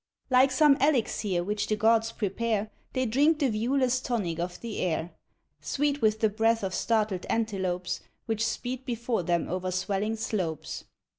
[0.31, 5.11] Like some elixir which the gods prepare, They drink the viewless tonic of the air,
[5.59, 10.85] Sweet with the breath of startled antelopes Which speed before them over swelling slopes.